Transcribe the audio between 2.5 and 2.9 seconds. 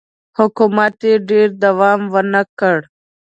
کړ